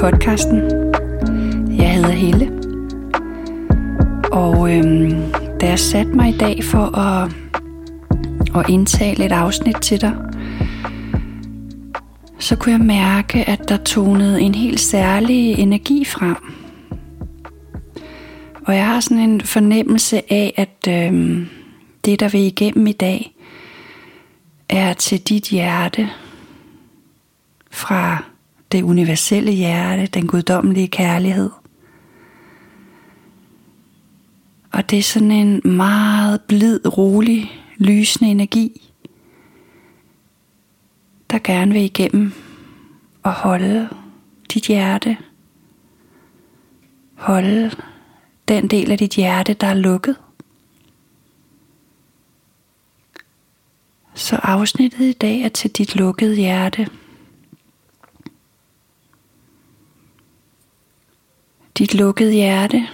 [0.00, 0.56] podcasten.
[1.78, 2.52] Jeg hedder Helle.
[4.32, 7.30] Og øhm, da jeg satte mig i dag for at,
[8.56, 10.16] at indtale et afsnit til dig,
[12.38, 16.36] så kunne jeg mærke, at der tonede en helt særlig energi frem.
[18.66, 21.48] Og jeg har sådan en fornemmelse af, at øhm,
[22.04, 23.34] det, der vil igennem i dag,
[24.68, 26.10] er til dit hjerte
[27.70, 28.29] fra
[28.72, 31.50] det universelle hjerte, den guddommelige kærlighed.
[34.72, 38.92] Og det er sådan en meget blid, rolig, lysende energi,
[41.30, 42.32] der gerne vil igennem
[43.22, 43.88] og holde
[44.54, 45.16] dit hjerte.
[47.14, 47.70] Holde
[48.48, 50.16] den del af dit hjerte, der er lukket.
[54.14, 56.88] Så afsnittet i dag er til dit lukkede hjerte.
[61.80, 62.88] Dit lukkede hjerte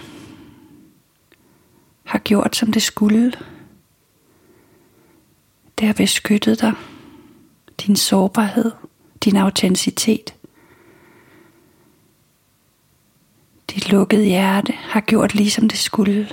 [2.03, 3.33] har gjort, som det skulle.
[5.77, 6.73] Det har beskyttet dig,
[7.85, 8.71] din sårbarhed,
[9.23, 10.35] din autenticitet.
[13.69, 16.27] Dit lukkede hjerte har gjort ligesom det skulle.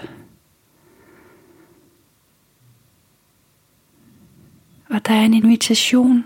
[4.90, 6.24] Og der er en invitation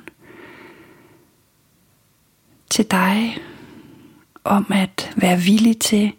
[2.70, 3.38] til dig
[4.44, 6.12] om at være villig til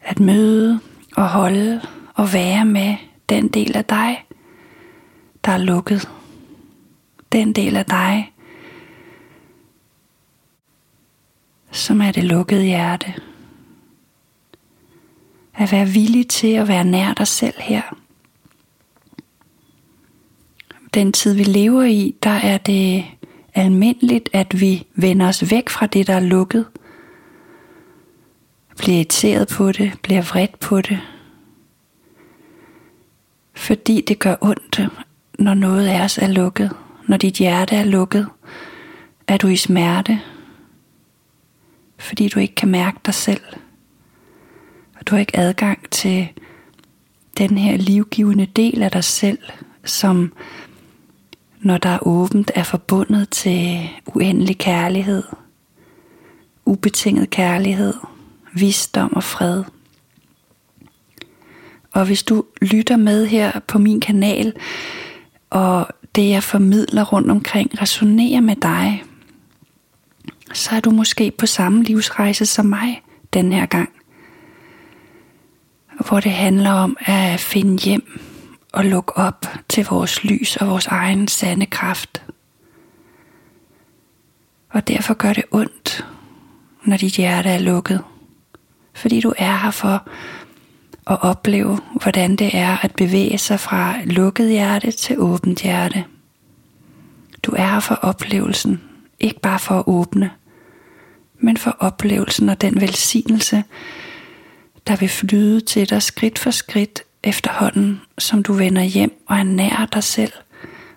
[0.00, 0.80] at møde
[1.16, 1.80] og holde
[2.14, 2.96] og være med
[3.28, 4.24] den del af dig,
[5.44, 6.08] der er lukket.
[7.32, 8.32] Den del af dig,
[11.70, 13.14] som er det lukkede hjerte.
[15.54, 17.82] At være villig til at være nær dig selv her.
[20.94, 23.04] Den tid vi lever i, der er det
[23.54, 26.66] almindeligt, at vi vender os væk fra det, der er lukket–
[28.80, 31.00] bliver irriteret på det, bliver vredt på det.
[33.54, 34.80] Fordi det gør ondt,
[35.38, 36.76] når noget af os er lukket.
[37.08, 38.28] Når dit hjerte er lukket,
[39.28, 40.20] er du i smerte.
[41.98, 43.40] Fordi du ikke kan mærke dig selv.
[44.98, 46.28] Og du har ikke adgang til
[47.38, 49.38] den her livgivende del af dig selv,
[49.84, 50.32] som
[51.60, 55.22] når der er åbent, er forbundet til uendelig kærlighed,
[56.64, 57.94] ubetinget kærlighed,
[58.52, 59.64] visdom og fred.
[61.92, 64.52] Og hvis du lytter med her på min kanal,
[65.50, 69.04] og det jeg formidler rundt omkring resonerer med dig,
[70.52, 73.02] så er du måske på samme livsrejse som mig
[73.32, 73.88] den her gang.
[76.08, 78.20] Hvor det handler om at finde hjem
[78.72, 82.22] og lukke op til vores lys og vores egen sande kraft.
[84.68, 86.06] Og derfor gør det ondt,
[86.84, 88.04] når dit hjerte er lukket
[88.94, 90.08] fordi du er her for
[91.06, 96.04] at opleve, hvordan det er at bevæge sig fra lukket hjerte til åbent hjerte.
[97.42, 98.80] Du er her for oplevelsen,
[99.20, 100.30] ikke bare for at åbne,
[101.38, 103.64] men for oplevelsen og den velsignelse,
[104.86, 109.42] der vil flyde til dig skridt for skridt efterhånden, som du vender hjem og er
[109.42, 110.32] nær dig selv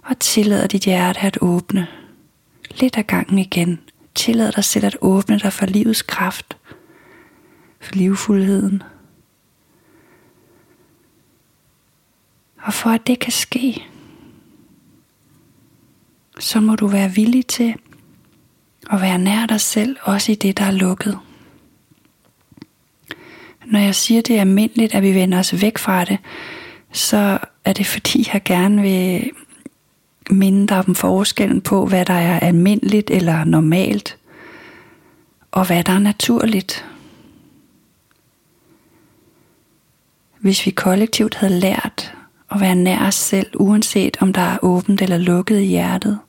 [0.04, 1.88] og tillader dit hjerte at åbne.
[2.80, 3.80] Lidt af gangen igen.
[4.16, 6.58] Tillad dig selv at åbne dig for livets kraft
[7.94, 8.84] livfuldheden.
[12.62, 13.84] Og for at det kan ske,
[16.40, 17.76] så må du være villig til
[18.92, 21.20] at være nær dig selv, også i det, der er lukket.
[23.66, 26.18] Når jeg siger, det er almindeligt, at vi vender os væk fra det,
[26.92, 29.32] så er det fordi, jeg gerne vil
[30.30, 34.18] minde dig om forskellen på, hvad der er almindeligt eller normalt,
[35.52, 36.86] og hvad der er naturligt.
[40.44, 42.14] Hvis vi kollektivt havde lært
[42.52, 46.20] at være nær os selv, uanset om der er åbent eller lukket i hjertet.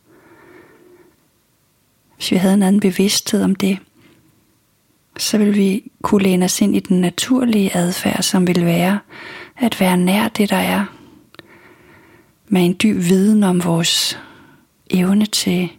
[2.17, 3.79] Hvis vi havde en anden bevidsthed om det,
[5.19, 8.99] så ville vi kunne læne os ind i den naturlige adfærd, som vil være
[9.57, 10.85] at være nær det, der er.
[12.49, 14.19] Med en dyb viden om vores
[14.91, 15.73] evne til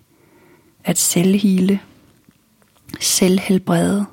[0.83, 1.79] at selvhile,
[2.99, 4.05] selvhelbrede,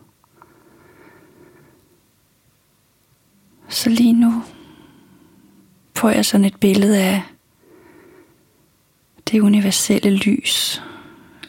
[3.72, 4.42] Så lige nu
[5.96, 7.22] får jeg sådan et billede af
[9.30, 10.82] det universelle lys,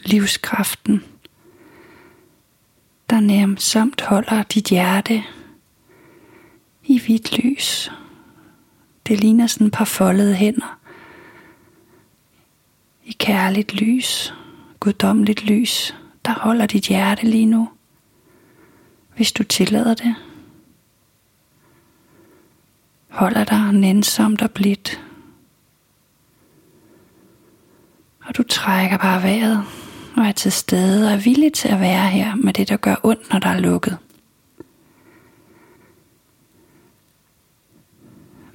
[0.04, 1.04] livskraften,
[3.10, 5.24] der nærmsomt holder dit hjerte
[6.84, 7.92] i hvidt lys.
[9.06, 10.78] Det ligner sådan et par foldede hænder
[13.04, 14.34] i kærligt lys,
[14.80, 15.94] guddommeligt lys,
[16.24, 17.68] der holder dit hjerte lige nu
[19.16, 20.14] hvis du tillader det.
[23.14, 25.00] Holder dig nænsomt og blidt.
[28.24, 29.64] Og du trækker bare vejret
[30.16, 32.96] og er til stede og er villig til at være her med det, der gør
[33.02, 33.98] ondt, når der er lukket.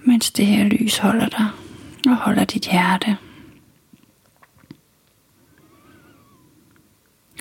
[0.06, 1.48] Mens det her lys holder dig
[2.08, 3.18] og holder dit hjerte.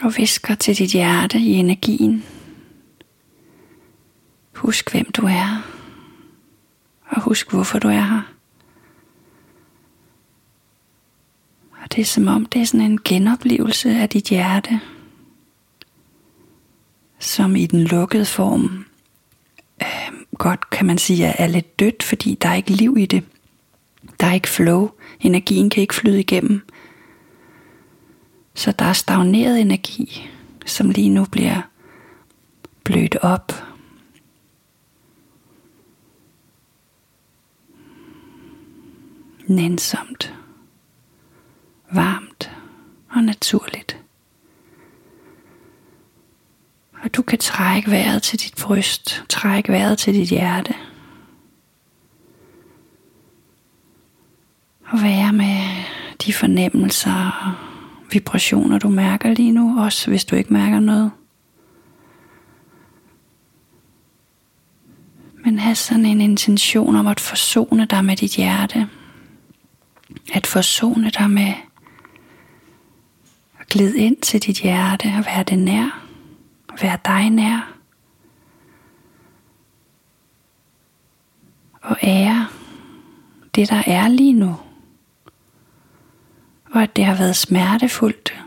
[0.02, 2.24] Og visker til dit hjerte i energien.
[4.54, 5.77] Husk hvem du er.
[7.08, 8.22] Og husk hvorfor du er her.
[11.82, 14.80] Og det er som om det er sådan en genoplevelse af dit hjerte.
[17.18, 18.84] Som i den lukkede form
[19.82, 23.24] øh, godt kan man sige er lidt dødt, fordi der er ikke liv i det.
[24.20, 24.90] Der er ikke flow.
[25.20, 26.60] Energien kan ikke flyde igennem.
[28.54, 30.28] Så der er stagneret energi,
[30.66, 31.60] som lige nu bliver
[32.84, 33.52] blødt op.
[39.48, 40.34] Nænsomt,
[41.92, 42.50] varmt
[43.10, 44.02] og naturligt.
[47.02, 50.74] Og du kan trække vejret til dit bryst, trække vejret til dit hjerte.
[54.86, 55.84] Og være med
[56.26, 57.52] de fornemmelser og
[58.12, 61.10] vibrationer, du mærker lige nu, også hvis du ikke mærker noget.
[65.44, 68.88] Men have sådan en intention om at forsone dig med dit hjerte.
[70.38, 71.52] At forsone dig med
[73.60, 76.04] at glide ind til dit hjerte og være det nær.
[76.82, 77.74] Være dig nær.
[81.82, 82.46] Og ære
[83.54, 84.56] det, der er lige nu
[86.70, 88.44] og at det har været smertefuldt,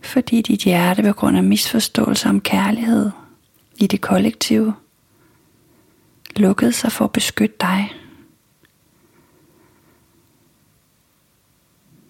[0.00, 3.10] fordi dit hjerte på grund af misforståelse om kærlighed
[3.76, 4.74] i det kollektive
[6.36, 7.94] lukkede sig for at beskytte dig.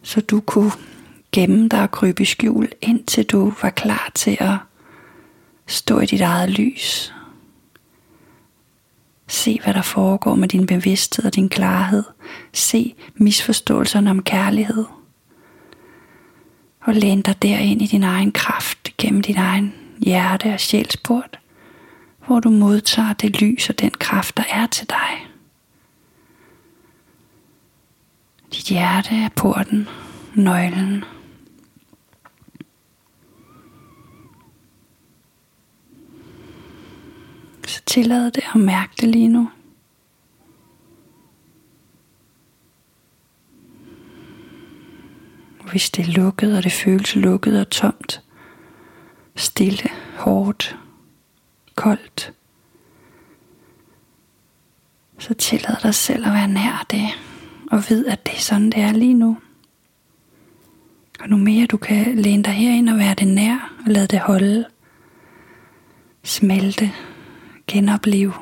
[0.08, 0.72] Så du kunne
[1.32, 4.56] gemme dig og krybe i skjul, indtil du var klar til at
[5.66, 7.12] stå i dit eget lys
[9.28, 12.05] Se, hvad der foregår med din bevidsthed og din klarhed.
[12.52, 14.84] Se misforståelserne om kærlighed.
[16.81, 21.38] Og læn dig derind i din egen kraft, gennem din egen hjerte og sjælsport,
[22.26, 25.27] hvor du modtager det lys og den kraft, der er til dig.
[28.53, 29.89] Dit hjerte er porten,
[30.35, 31.05] nøglen.
[37.67, 39.50] Så tillad det at mærke det lige nu.
[45.71, 48.23] Hvis det er lukket, og det føles lukket og tomt,
[49.37, 50.77] stille, hårdt,
[51.75, 52.33] koldt,
[55.19, 57.09] så tillad dig selv at være nær det,
[57.70, 59.38] og vid, at det er sådan, det er lige nu.
[61.20, 64.19] Og nu mere du kan læne dig herind og være det nær, og lade det
[64.20, 64.65] holde,
[66.25, 66.93] smelte,
[67.67, 68.32] genopleve.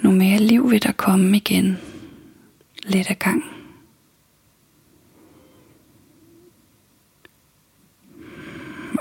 [0.00, 1.78] Nu mere liv vil der komme igen,
[2.82, 3.44] lidt ad gang.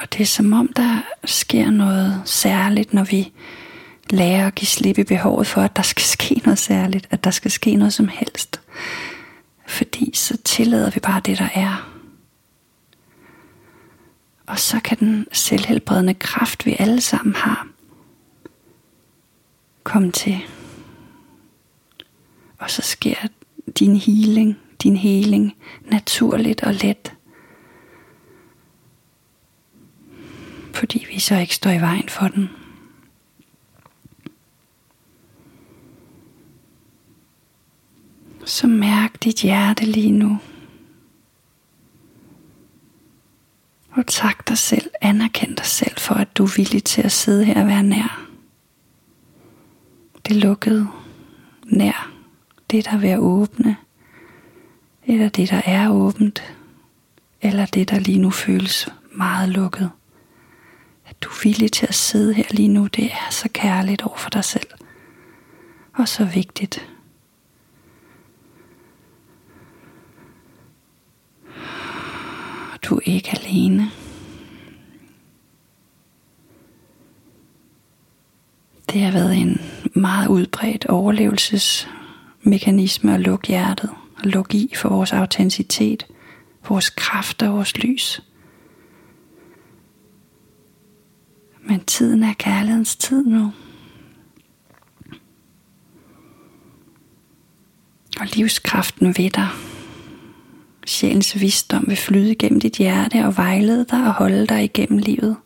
[0.01, 3.31] Og det er som om, der sker noget særligt, når vi
[4.09, 7.31] lære at give slip i behovet for, at der skal ske noget særligt, at der
[7.31, 8.61] skal ske noget som helst.
[9.67, 11.89] Fordi så tillader vi bare det, der er.
[14.47, 17.67] Og så kan den selvhelbredende kraft, vi alle sammen har,
[19.83, 20.41] komme til.
[22.57, 23.15] Og så sker
[23.79, 25.55] din healing, din heling
[25.85, 27.13] naturligt og let.
[30.73, 32.49] Fordi vi så ikke står i vejen for den.
[38.45, 38.67] Så
[39.03, 40.39] mærk dit hjerte lige nu.
[43.91, 47.45] Og tak dig selv, anerkend dig selv for, at du er villig til at sidde
[47.45, 48.27] her og være nær.
[50.27, 50.87] Det lukkede,
[51.65, 52.11] nær,
[52.71, 53.77] det der er ved at åbne,
[55.05, 56.55] eller det der er åbent,
[57.41, 59.91] eller det der lige nu føles meget lukket.
[61.05, 64.17] At du er villig til at sidde her lige nu, det er så kærligt over
[64.17, 64.67] for dig selv.
[65.93, 66.92] Og så vigtigt.
[72.93, 73.91] Du er ikke alene.
[78.89, 79.61] Det har været en
[79.93, 86.05] meget udbredt overlevelsesmekanisme at lukke hjertet og lukke i for vores autenticitet,
[86.69, 88.21] vores kraft og vores lys.
[91.61, 93.51] Men tiden er kærlighedens tid nu.
[98.19, 99.49] Og livskraften ved dig.
[100.85, 105.37] Sjælens visdom vil flyde gennem dit hjerte og vejlede dig og holde dig igennem livet.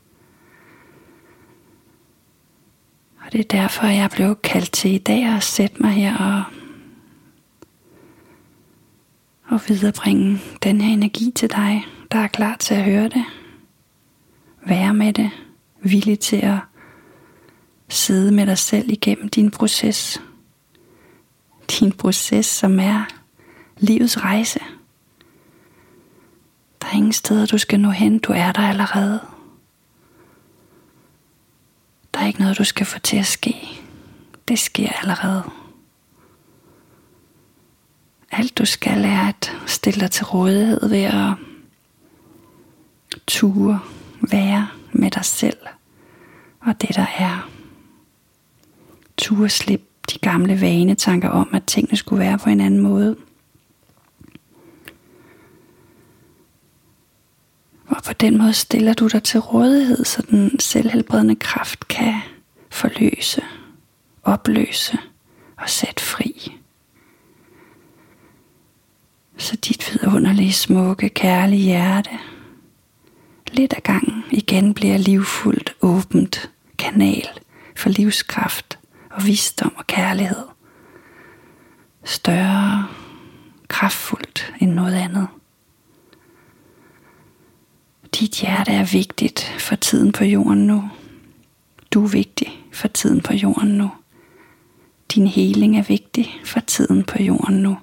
[3.25, 6.43] Og det er derfor, jeg blev kaldt til i dag at sætte mig her og,
[9.47, 13.25] og viderebringe den her energi til dig, der er klar til at høre det.
[14.65, 15.29] Være med det.
[15.81, 16.57] Villig til at
[17.89, 20.21] sidde med dig selv igennem din proces.
[21.79, 23.05] Din proces, som er
[23.77, 24.59] livets rejse.
[26.87, 28.19] Der er ingen steder, du skal nå hen.
[28.19, 29.19] Du er der allerede.
[32.13, 33.81] Der er ikke noget, du skal få til at ske.
[34.47, 35.43] Det sker allerede.
[38.31, 41.33] Alt du skal er at stille dig til rådighed ved at
[43.27, 43.79] ture
[44.31, 45.57] være med dig selv
[46.59, 47.49] og det der er.
[49.17, 53.15] Ture slippe de gamle vanetanker om, at tingene skulle være på en anden måde.
[58.07, 62.13] På den måde stiller du dig til rådighed, så den selvhelbredende kraft kan
[62.69, 63.41] forløse,
[64.23, 64.97] opløse
[65.57, 66.57] og sætte fri.
[69.37, 72.09] Så dit vidunderlige, smukke, kærlige hjerte
[73.51, 77.27] lidt ad gangen igen bliver livfuldt, åbent kanal
[77.75, 78.79] for livskraft
[79.11, 80.43] og visdom og kærlighed.
[82.03, 82.87] Større,
[83.67, 85.27] kraftfuldt end noget andet.
[88.19, 90.83] Dit hjerte er vigtigt for tiden på jorden nu.
[91.91, 93.91] Du er vigtig for tiden på jorden nu.
[95.15, 97.77] Din heling er vigtig for tiden på jorden nu.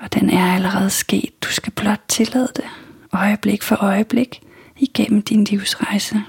[0.00, 1.42] Og den er allerede sket.
[1.42, 2.64] Du skal blot tillade det,
[3.12, 4.40] øjeblik for øjeblik,
[4.76, 6.22] igennem din livsrejse.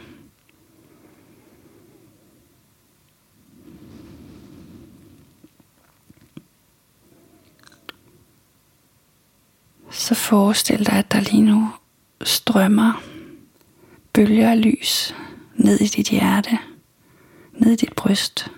[9.90, 11.70] Så forestil dig, at der lige nu
[12.24, 13.04] strømmer
[14.14, 15.16] bølger af lys
[15.56, 16.58] ned i dit hjerte,
[17.54, 18.52] ned i dit bryst,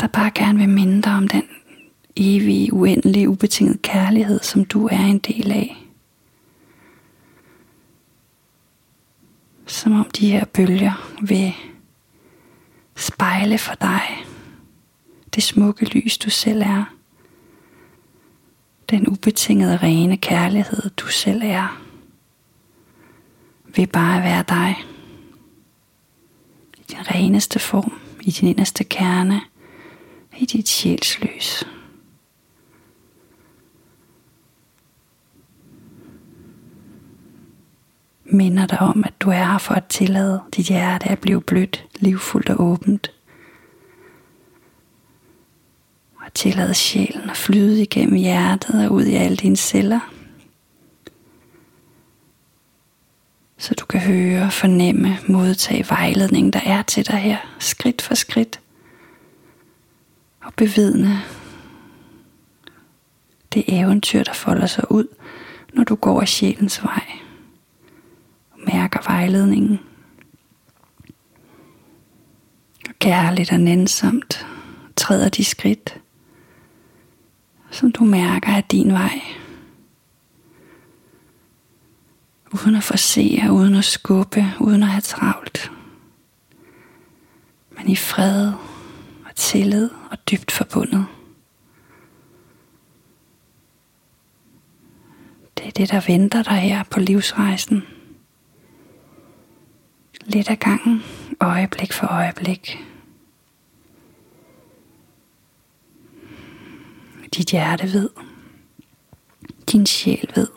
[0.00, 1.42] der bare gerne vil minde dig om den
[2.16, 5.76] evige, uendelige, ubetingede kærlighed, som du er en del af.
[9.66, 11.54] Som om de her bølger vil
[12.96, 14.26] spejle for dig
[15.34, 16.95] det smukke lys, du selv er
[18.90, 21.82] den ubetingede rene kærlighed, du selv er,
[23.76, 24.76] vil bare være dig.
[26.78, 29.40] I din reneste form, i din inderste kerne,
[30.36, 31.64] i dit sjælslys.
[38.24, 41.86] Minder dig om, at du er her for at tillade dit hjerte at blive blødt,
[41.94, 43.15] livfuldt og åbent.
[46.36, 50.00] Tillad sjælen at flyde igennem hjertet og ud i alle dine celler.
[53.58, 58.60] Så du kan høre, fornemme, modtage vejledningen, der er til dig her, skridt for skridt.
[60.40, 61.22] Og bevidne
[63.52, 65.06] det eventyr, der folder sig ud,
[65.72, 67.06] når du går af sjælens vej.
[68.52, 69.78] Og mærker vejledningen.
[72.88, 74.46] Og kærligt og nænsomt
[74.96, 76.00] træder de skridt
[77.70, 79.20] som du mærker er din vej.
[82.52, 85.72] Uden at forsere, uden at skubbe, uden at have travlt.
[87.70, 88.52] Men i fred
[89.24, 91.06] og tillid og dybt forbundet.
[95.58, 97.82] Det er det, der venter dig her på livsrejsen.
[100.24, 101.02] Lidt ad gangen,
[101.40, 102.84] øjeblik for øjeblik.
[107.36, 108.08] Dit hjerte ved.
[109.72, 110.48] Din sjæl ved.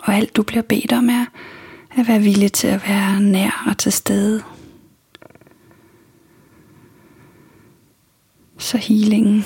[0.00, 1.26] Og alt du bliver bedt om er
[1.96, 4.42] at være villig til at være nær og til stede.
[8.58, 9.44] Så healingen,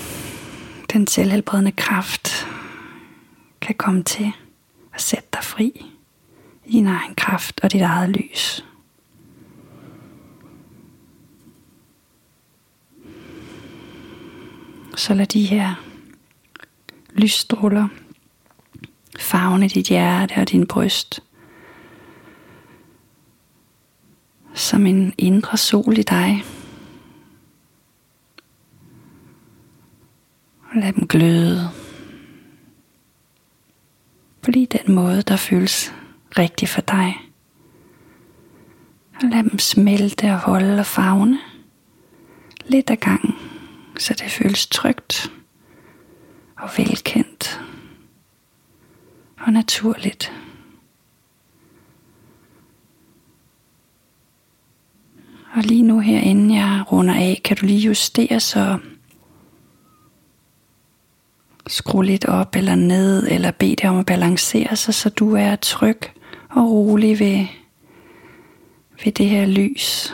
[0.93, 2.47] den selvhelbredende kraft,
[3.61, 4.31] kan komme til
[4.93, 5.91] at sætte dig fri
[6.65, 8.65] i din egen kraft og dit eget lys.
[15.01, 15.75] Så lad de her
[17.13, 17.87] lysstråler
[19.19, 21.23] farve dit hjerte og din bryst.
[24.53, 26.43] Som en indre sol i dig.
[30.69, 31.69] Og lad dem gløde.
[34.41, 35.93] på lige den måde, der føles
[36.37, 37.17] rigtig for dig.
[39.15, 41.39] Og lad dem smelte og holde og fagne
[42.65, 43.35] lidt ad gangen,
[43.97, 45.31] så det føles trygt
[46.57, 47.61] og velkendt
[49.39, 50.33] og naturligt.
[55.53, 58.77] Og lige nu her, inden jeg runder af, kan du lige justere så
[61.67, 65.55] skru lidt op eller ned, eller bed dig om at balancere sig, så du er
[65.55, 65.99] tryg
[66.49, 67.45] og rolig ved,
[69.03, 70.13] ved det her lys,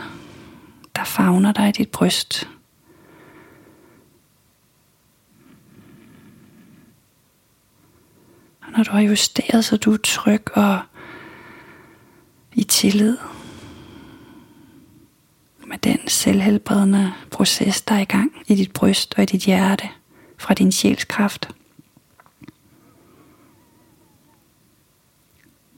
[0.96, 2.48] der favner dig i dit bryst.
[8.68, 10.80] Og når du har justeret, så du er tryg og
[12.52, 13.16] i tillid
[15.66, 19.88] med den selvhelbredende proces, der er i gang i dit bryst og i dit hjerte
[20.38, 21.48] fra din sjælskraft.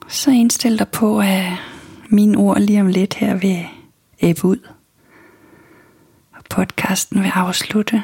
[0.08, 1.46] Så indstil dig på, at
[2.08, 3.66] mine ord lige om lidt her vil
[4.22, 4.68] æbe ud.
[6.32, 8.02] Og podcasten vil afslutte.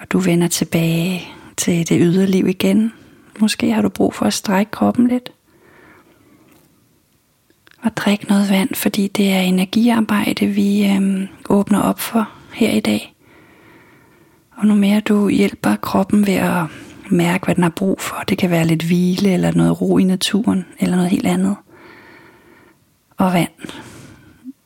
[0.00, 2.92] Og du vender tilbage til det ydre liv igen.
[3.40, 5.32] Måske har du brug for at strække kroppen lidt.
[7.82, 12.80] Og drik noget vand, fordi det er energiarbejde, vi øhm, åbner op for her i
[12.80, 13.14] dag.
[14.56, 16.64] Og nu mere du hjælper kroppen ved at
[17.10, 18.16] mærke, hvad den har brug for.
[18.28, 21.56] Det kan være lidt hvile, eller noget ro i naturen, eller noget helt andet.
[23.16, 23.50] Og vand.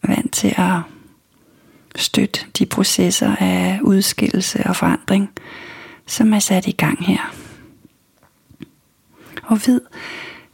[0.09, 0.78] Vand til at
[1.97, 5.30] støtte de processer af udskillelse og forandring,
[6.10, 7.34] som er sat i gang her.
[9.42, 9.80] Og vid,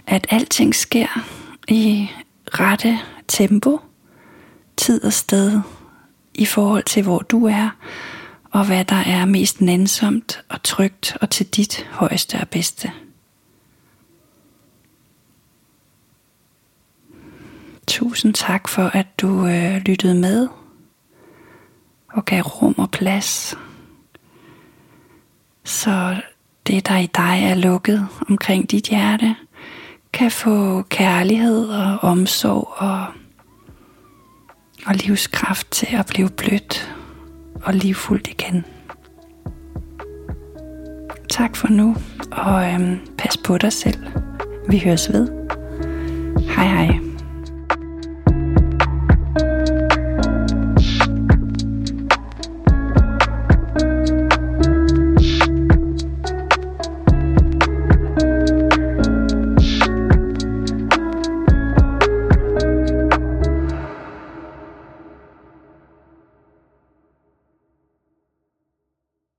[0.07, 1.27] at alting sker
[1.69, 2.11] i
[2.47, 3.81] rette tempo,
[4.77, 5.61] tid og sted
[6.35, 7.71] i forhold til hvor du er,
[8.51, 12.93] og hvad der er mest nænsomt og trygt og til dit højeste og bedste.
[17.87, 20.49] Tusind tak for, at du øh, lyttede med
[22.09, 23.57] og gav rum og plads.
[25.67, 26.17] Så
[26.67, 29.37] det, der i dig er lukket omkring dit hjerte,
[30.13, 33.07] kan få kærlighed og omsorg og,
[34.87, 36.97] og livskraft til at blive blødt
[37.63, 38.65] og livfuldt igen.
[41.29, 41.97] Tak for nu,
[42.33, 44.07] og øhm, pas på dig selv.
[44.69, 45.29] Vi høres ved.
[46.49, 47.06] Hej hej.